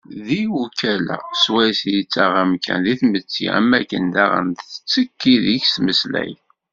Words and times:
Deg 0.27 0.45
ukala 0.63 1.17
s 1.41 1.43
wayes 1.53 1.81
yettaɣ 1.93 2.31
amkan 2.41 2.79
di 2.85 2.93
tmetti, 2.99 3.45
am 3.57 3.67
wakken 3.73 4.05
daɣen 4.15 4.49
tettekki 4.57 5.35
deg-s 5.45 5.71
tmeslayt. 5.75 6.43